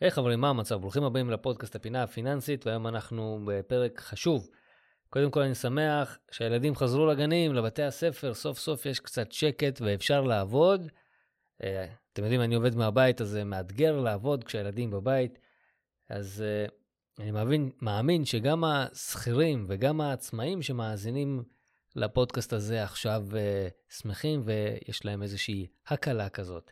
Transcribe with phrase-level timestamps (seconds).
[0.00, 0.74] היי hey, חברים, מה המצב?
[0.74, 4.48] ברוכים הבאים לפודקאסט הפינה הפיננסית, והיום אנחנו בפרק חשוב.
[5.10, 10.20] קודם כל אני שמח שהילדים חזרו לגנים, לבתי הספר, סוף סוף יש קצת שקט ואפשר
[10.20, 10.90] לעבוד.
[11.62, 15.38] אה, אתם יודעים, אני עובד מהבית, אז זה מאתגר לעבוד כשהילדים בבית.
[16.08, 16.66] אז אה,
[17.18, 21.42] אני מאמין, מאמין שגם השכירים וגם העצמאים שמאזינים
[21.94, 26.70] לפודקאסט הזה עכשיו אה, שמחים ויש להם איזושהי הקלה כזאת.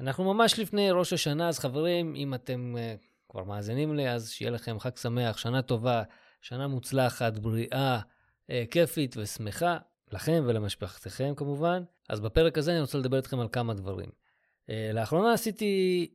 [0.00, 4.50] אנחנו ממש לפני ראש השנה, אז חברים, אם אתם uh, כבר מאזינים לי, אז שיהיה
[4.50, 6.02] לכם חג שמח, שנה טובה,
[6.40, 9.78] שנה מוצלחת, בריאה, uh, כיפית ושמחה,
[10.12, 11.82] לכם ולמשפחתכם כמובן.
[12.08, 14.08] אז בפרק הזה אני רוצה לדבר איתכם על כמה דברים.
[14.08, 16.06] Uh, לאחרונה עשיתי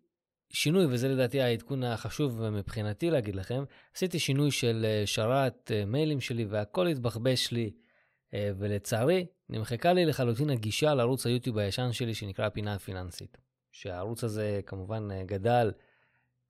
[0.50, 3.64] שינוי, וזה לדעתי העדכון החשוב מבחינתי להגיד לכם,
[3.96, 7.72] עשיתי שינוי של שרת מיילים שלי והכל התבחבש לי,
[8.34, 13.38] ולצערי, נמחקה לי לחלוטין הגישה לערוץ היוטיוב הישן שלי שנקרא הפינה הפיננסית.
[13.82, 15.72] שהערוץ הזה כמובן אה, גדל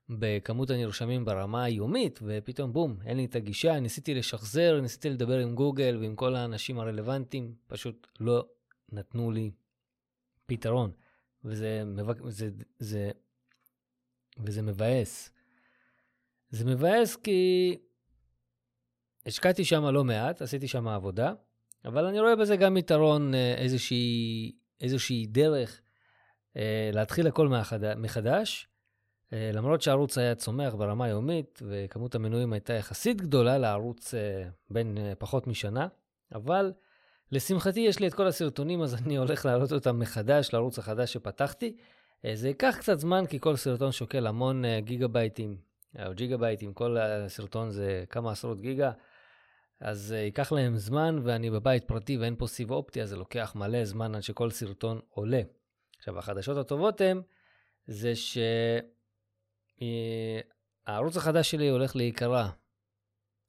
[0.10, 5.56] בכמות הנרשמים ברמה היומית, ופתאום בום, אין לי את הגישה, ניסיתי לשחזר, ניסיתי לדבר עם
[5.56, 8.46] גוגל ועם כל האנשים הרלוונטיים, פשוט לא
[8.92, 9.52] נתנו לי
[10.46, 10.92] פתרון.
[11.44, 11.84] וזה,
[12.28, 13.12] זה, זה,
[14.40, 15.30] וזה מבאס.
[16.50, 17.76] זה מבאס כי
[19.26, 21.34] השקעתי שם לא מעט, עשיתי שם עבודה,
[21.86, 25.82] אבל אני רואה בזה גם יתרון, אה, איזושהי, איזושהי דרך
[26.94, 27.50] להתחיל הכל
[27.98, 28.68] מחדש,
[29.34, 34.98] אה, למרות שהערוץ היה צומח ברמה יומית וכמות המנויים הייתה יחסית גדולה לערוץ אה, בין
[35.20, 35.88] פחות משנה,
[36.36, 36.72] אבל
[37.32, 41.76] לשמחתי יש לי את כל הסרטונים, אז אני הולך להעלות אותם מחדש לערוץ החדש שפתחתי.
[42.34, 45.58] זה ייקח קצת זמן, כי כל סרטון שוקל המון גיגה בייטים,
[46.06, 48.92] או ג'יגה בייטים, כל הסרטון זה כמה עשרות גיגה.
[49.80, 53.86] אז ייקח להם זמן, ואני בבית פרטי ואין פה סיב אופטי, אז זה לוקח מלא
[53.86, 55.42] זמן עד שכל סרטון עולה.
[55.98, 57.22] עכשיו, החדשות הטובות הן,
[57.88, 58.14] זה
[60.86, 62.48] שהערוץ החדש שלי הולך להיקרא.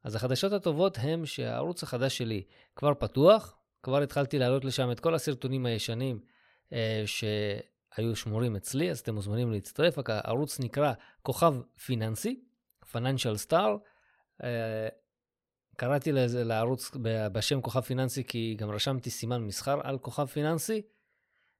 [0.05, 2.43] אז החדשות הטובות הן שהערוץ החדש שלי
[2.77, 6.21] כבר פתוח, כבר התחלתי להעלות לשם את כל הסרטונים הישנים
[6.73, 9.99] אה, שהיו שמורים אצלי, אז אתם מוזמנים להצטרף.
[10.09, 10.93] הערוץ נקרא
[11.23, 11.55] כוכב
[11.85, 12.41] פיננסי,
[12.93, 13.69] Financial Star.
[14.43, 14.89] אה,
[15.77, 16.91] קראתי לזה, לערוץ
[17.33, 20.83] בשם כוכב פיננסי כי גם רשמתי סימן מסחר על כוכב פיננסי.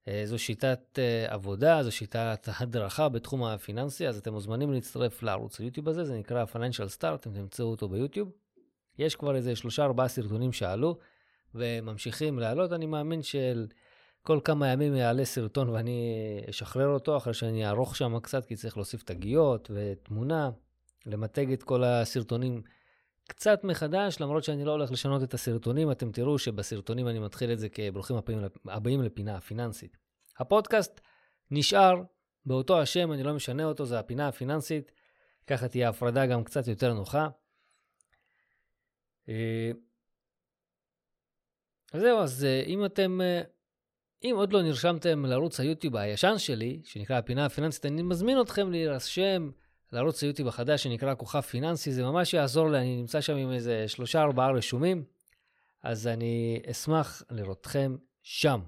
[0.09, 5.61] אה, זו שיטת אה, עבודה, זו שיטת הדרכה בתחום הפיננסי, אז אתם מוזמנים להצטרף לערוץ
[5.61, 8.31] היוטיוב הזה, זה נקרא Financial Start, אתם תמצאו אותו ביוטיוב.
[8.99, 10.99] יש כבר איזה שלושה ארבעה סרטונים שעלו
[11.55, 13.67] וממשיכים לעלות, אני מאמין של
[14.23, 16.01] כל כמה ימים יעלה סרטון ואני
[16.51, 20.51] אשחרר אותו אחרי שאני אערוך שם קצת, כי צריך להוסיף תגיות ותמונה,
[21.07, 22.63] למתג את כל הסרטונים
[23.29, 27.59] קצת מחדש, למרות שאני לא הולך לשנות את הסרטונים, אתם תראו שבסרטונים אני מתחיל את
[27.59, 28.17] זה כברוכים
[28.65, 29.97] הבאים לפינה הפיננסית.
[30.39, 31.01] הפודקאסט
[31.51, 32.03] נשאר
[32.47, 34.93] באותו השם, אני לא משנה אותו, זה הפינה הפיננסית.
[35.47, 37.29] ככה תהיה הפרדה גם קצת יותר נוחה.
[39.29, 39.71] אה,
[41.93, 43.43] זהו, אז אה, אם אתם, אה,
[44.25, 49.51] אם עוד לא נרשמתם לערוץ היוטיוב הישן שלי, שנקרא הפינה הפיננסית, אני מזמין אתכם להירשם.
[49.93, 53.89] לערוץ היוטיוב החדש שנקרא כוכב פיננסי, זה ממש יעזור לי, אני נמצא שם עם איזה
[53.89, 55.05] שלושה ארבעה רשומים,
[55.83, 58.61] אז אני אשמח לראותכם שם.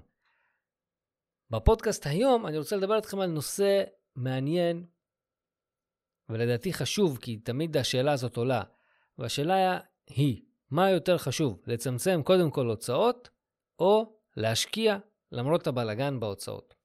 [1.49, 3.83] בפודקאסט היום אני רוצה לדבר איתכם על נושא
[4.15, 4.85] מעניין,
[6.29, 8.63] ולדעתי חשוב, כי תמיד השאלה הזאת עולה.
[9.17, 13.29] והשאלה היא, מה יותר חשוב, לצמצם קודם כל הוצאות,
[13.79, 14.97] או להשקיע
[15.31, 16.75] למרות הבלגן בהוצאות?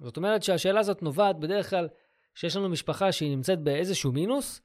[0.00, 1.88] זאת אומרת שהשאלה הזאת נובעת בדרך כלל
[2.34, 4.60] שיש לנו משפחה שהיא נמצאת באיזשהו מינוס,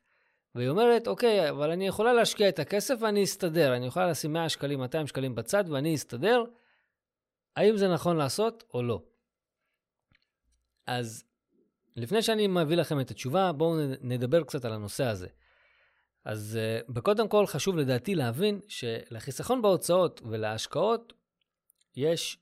[0.55, 3.75] והיא אומרת, אוקיי, אבל אני יכולה להשקיע את הכסף ואני אסתדר.
[3.75, 6.43] אני יכולה לשים 100 שקלים, 200 שקלים בצד ואני אסתדר.
[7.55, 9.01] האם זה נכון לעשות או לא?
[10.87, 11.23] אז
[11.95, 15.27] לפני שאני מביא לכם את התשובה, בואו נדבר קצת על הנושא הזה.
[16.25, 16.59] אז
[16.89, 21.13] uh, קודם כל חשוב לדעתי להבין שלחיסכון בהוצאות ולהשקעות
[21.95, 22.37] יש,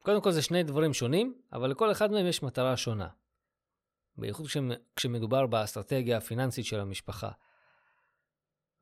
[0.00, 3.08] קודם כל זה שני דברים שונים, אבל לכל אחד מהם יש מטרה שונה.
[4.20, 4.46] בייחוד
[4.96, 7.30] כשמדובר באסטרטגיה הפיננסית של המשפחה.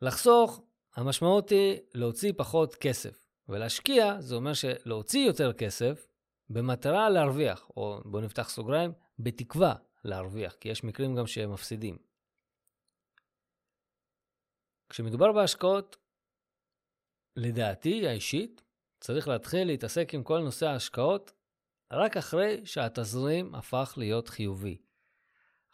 [0.03, 0.63] לחסוך,
[0.95, 6.07] המשמעות היא להוציא פחות כסף, ולהשקיע זה אומר שלהוציא יותר כסף
[6.51, 9.75] במטרה להרוויח, או בואו נפתח סוגריים, בתקווה
[10.05, 11.99] להרוויח, כי יש מקרים גם שהם מפסידים.
[14.89, 15.97] כשמדובר בהשקעות,
[17.37, 18.63] לדעתי האישית,
[19.01, 21.33] צריך להתחיל להתעסק עם כל נושא ההשקעות
[21.93, 24.79] רק אחרי שהתזרים הפך להיות חיובי.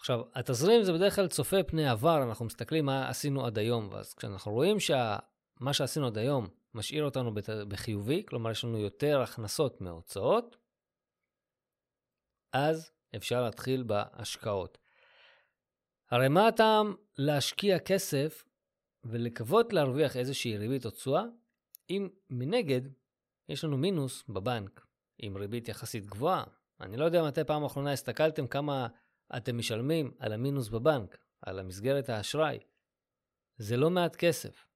[0.05, 4.15] עכשיו, התזרים זה בדרך כלל צופה פני עבר, אנחנו מסתכלים מה עשינו עד היום, ואז
[4.15, 7.35] כשאנחנו רואים שמה שעשינו עד היום משאיר אותנו
[7.69, 10.57] בחיובי, כלומר יש לנו יותר הכנסות מהוצאות,
[12.53, 14.79] אז אפשר להתחיל בהשקעות.
[16.11, 18.45] הרי מה הטעם להשקיע כסף
[19.05, 21.23] ולקוות להרוויח איזושהי ריבית או תשואה,
[21.91, 22.81] אם מנגד
[23.49, 24.87] יש לנו מינוס בבנק,
[25.19, 26.45] עם ריבית יחסית גבוהה.
[26.81, 28.87] אני לא יודע מתי פעם אחרונה הסתכלתם כמה
[29.37, 32.59] אתם משלמים על המינוס בבנק, על המסגרת האשראי.
[33.57, 34.67] זה לא מעט כסף.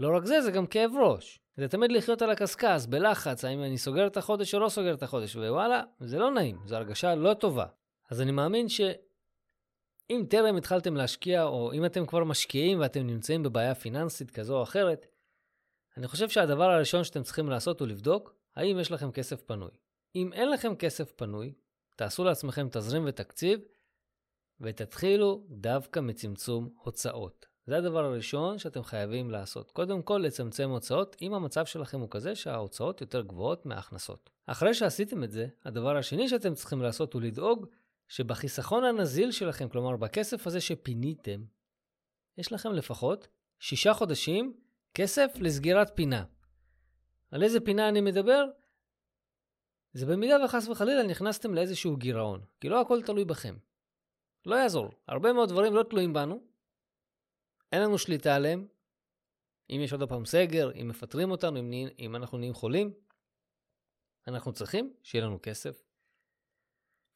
[0.00, 1.40] לא רק זה, זה גם כאב ראש.
[1.56, 5.02] זה תמיד לחיות על הקשקש, בלחץ, האם אני סוגר את החודש או לא סוגר את
[5.02, 7.66] החודש, ווואלה, זה לא נעים, זו הרגשה לא טובה.
[8.10, 13.74] אז אני מאמין שאם טרם התחלתם להשקיע, או אם אתם כבר משקיעים ואתם נמצאים בבעיה
[13.74, 15.06] פיננסית כזו או אחרת,
[15.96, 19.70] אני חושב שהדבר הראשון שאתם צריכים לעשות הוא לבדוק האם יש לכם כסף פנוי.
[20.14, 21.54] אם אין לכם כסף פנוי,
[22.00, 23.60] תעשו לעצמכם תזרים ותקציב,
[24.60, 27.46] ותתחילו דווקא מצמצום הוצאות.
[27.66, 29.70] זה הדבר הראשון שאתם חייבים לעשות.
[29.70, 34.30] קודם כל, לצמצם הוצאות, אם המצב שלכם הוא כזה שההוצאות יותר גבוהות מההכנסות.
[34.46, 37.66] אחרי שעשיתם את זה, הדבר השני שאתם צריכים לעשות הוא לדאוג
[38.08, 41.44] שבחיסכון הנזיל שלכם, כלומר בכסף הזה שפיניתם,
[42.38, 44.54] יש לכם לפחות שישה חודשים
[44.94, 46.24] כסף לסגירת פינה.
[47.30, 48.44] על איזה פינה אני מדבר?
[49.92, 53.56] זה במידה וחס וחלילה נכנסתם לאיזשהו גירעון, כי לא הכל תלוי בכם.
[54.46, 56.42] לא יעזור, הרבה מאוד דברים לא תלויים בנו,
[57.72, 58.66] אין לנו שליטה עליהם.
[59.70, 62.92] אם יש עוד פעם סגר, אם מפטרים אותנו, אם, אם אנחנו נהיים חולים,
[64.28, 65.82] אנחנו צריכים שיהיה לנו כסף.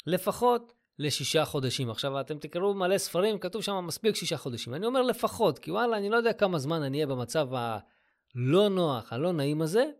[0.07, 1.91] לפחות לשישה חודשים.
[1.91, 4.75] עכשיו, אתם תקראו מלא ספרים, כתוב שם מספיק שישה חודשים.
[4.75, 9.13] אני אומר לפחות, כי וואלה, אני לא יודע כמה זמן אני אהיה במצב הלא נוח,
[9.13, 9.91] הלא נעים הזה,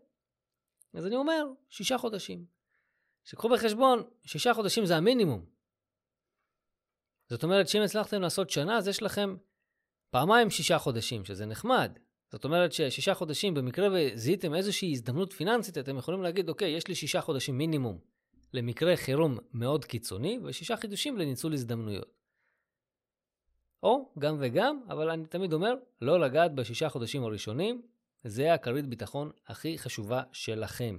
[0.93, 2.54] אז אני אומר, שישה חודשים.
[3.25, 5.45] שקחו בחשבון, שישה חודשים זה המינימום.
[7.29, 9.35] זאת אומרת שאם הצלחתם לעשות שנה, אז יש לכם
[10.09, 11.99] פעמיים שישה חודשים, שזה נחמד.
[12.31, 16.95] זאת אומרת ששישה חודשים, במקרה וזיהיתם איזושהי הזדמנות פיננסית, אתם יכולים להגיד, אוקיי, יש לי
[16.95, 17.99] שישה חודשים מינימום
[18.53, 22.15] למקרה חירום מאוד קיצוני, ושישה חידושים לניצול הזדמנויות.
[23.83, 27.81] או גם וגם, אבל אני תמיד אומר, לא לגעת בשישה חודשים הראשונים,
[28.23, 30.97] זה הכרית ביטחון הכי חשובה שלכם.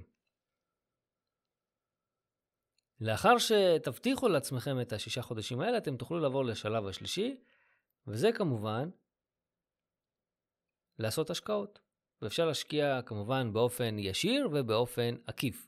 [3.01, 7.37] לאחר שתבטיחו לעצמכם את השישה חודשים האלה, אתם תוכלו לעבור לשלב השלישי,
[8.07, 8.89] וזה כמובן
[10.99, 11.79] לעשות השקעות.
[12.21, 15.67] ואפשר להשקיע כמובן באופן ישיר ובאופן עקיף.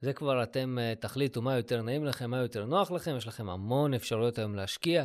[0.00, 3.50] זה כבר אתם אה, תחליטו מה יותר נעים לכם, מה יותר נוח לכם, יש לכם
[3.50, 5.04] המון אפשרויות היום להשקיע.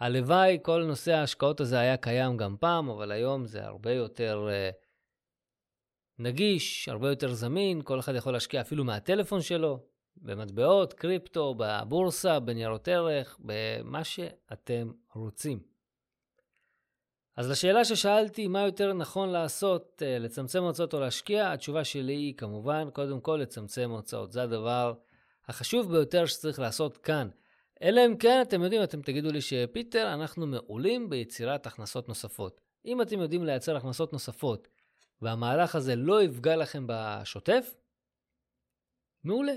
[0.00, 4.74] הלוואי כל נושא ההשקעות הזה היה קיים גם פעם, אבל היום זה הרבה יותר uh,
[6.18, 12.88] נגיש, הרבה יותר זמין, כל אחד יכול להשקיע אפילו מהטלפון שלו, במטבעות, קריפטו, בבורסה, בניירות
[12.88, 15.70] ערך, במה שאתם רוצים.
[17.36, 22.34] אז לשאלה ששאלתי, מה יותר נכון לעשות, אה, לצמצם הוצאות או להשקיע, התשובה שלי היא
[22.36, 24.32] כמובן, קודם כל לצמצם הוצאות.
[24.32, 24.94] זה הדבר
[25.48, 27.28] החשוב ביותר שצריך לעשות כאן.
[27.82, 32.60] אלא אם כן, אתם יודעים, אתם תגידו לי שפיטר, אנחנו מעולים ביצירת הכנסות נוספות.
[32.86, 34.68] אם אתם יודעים לייצר הכנסות נוספות,
[35.22, 37.74] והמהלך הזה לא יפגע לכם בשוטף,
[39.24, 39.52] מעולה.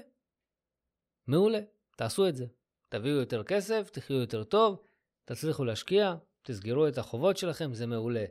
[1.28, 1.60] מעולה,
[1.96, 2.46] תעשו את זה.
[2.90, 4.82] תביאו יותר כסף, תחיו יותר טוב,
[5.26, 8.26] תצליחו להשקיע, תסגרו את החובות שלכם, זה מעולה.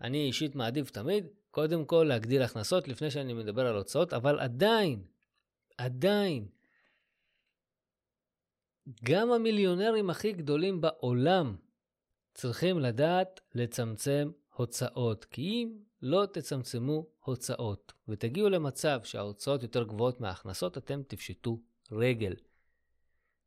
[0.00, 5.04] אני אישית מעדיף תמיד, קודם כל להגדיל הכנסות לפני שאני מדבר על הוצאות, אבל עדיין,
[5.78, 6.48] עדיין,
[9.04, 11.56] גם המיליונרים הכי גדולים בעולם
[12.34, 20.78] צריכים לדעת לצמצם הוצאות, כי אם לא תצמצמו הוצאות ותגיעו למצב שההוצאות יותר גבוהות מההכנסות,
[20.78, 21.60] אתם תפשטו
[21.92, 22.34] רגל.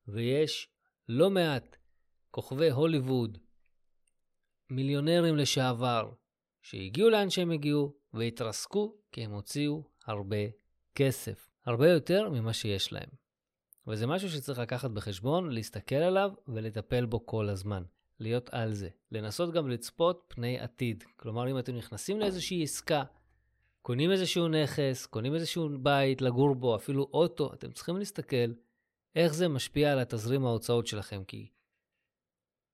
[0.08, 0.70] ויש
[1.10, 1.78] לא מעט
[2.32, 3.38] כוכבי הוליווד,
[4.70, 6.12] מיליונרים לשעבר,
[6.62, 10.38] שהגיעו לאן שהם הגיעו והתרסקו כי הם הוציאו הרבה
[10.96, 11.50] כסף.
[11.66, 13.10] הרבה יותר ממה שיש להם.
[13.88, 17.84] וזה משהו שצריך לקחת בחשבון, להסתכל עליו ולטפל בו כל הזמן.
[18.20, 18.90] להיות על זה.
[19.12, 21.04] לנסות גם לצפות פני עתיד.
[21.16, 23.04] כלומר, אם אתם נכנסים לאיזושהי עסקה,
[23.82, 28.54] קונים איזשהו נכס, קונים איזשהו בית לגור בו, אפילו אוטו, אתם צריכים להסתכל
[29.16, 31.50] איך זה משפיע על התזרים ההוצאות שלכם, כי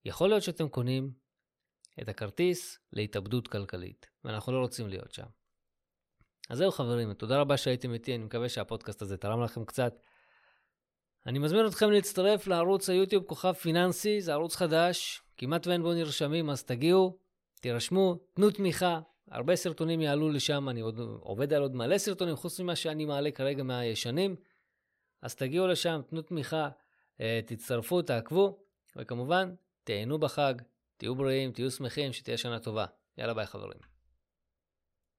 [0.05, 1.13] יכול להיות שאתם קונים
[2.01, 5.25] את הכרטיס להתאבדות כלכלית, ואנחנו לא רוצים להיות שם.
[6.50, 9.93] אז זהו חברים, תודה רבה שהייתם איתי, אני מקווה שהפודקאסט הזה תרם לכם קצת.
[11.25, 16.50] אני מזמין אתכם להצטרף לערוץ היוטיוב כוכב פיננסי, זה ערוץ חדש, כמעט ואין בו נרשמים,
[16.50, 17.19] אז תגיעו,
[17.62, 19.00] תירשמו, תנו תמיכה,
[19.32, 23.32] הרבה סרטונים יעלו לשם, אני עוד עובד על עוד מלא סרטונים, חוץ ממה שאני מעלה
[23.32, 24.36] כרגע מהישנים.
[25.22, 26.70] אז תגיעו לשם, תנו תמיכה,
[27.22, 28.60] אה, תצטרפו, תעקבו,
[28.96, 30.53] וכמובן, תהנו בחג,
[30.98, 32.86] תהיו בריאים, תהיו שמחים, שתהיה שנה טובה.
[33.17, 33.95] יאללה ביי חברים.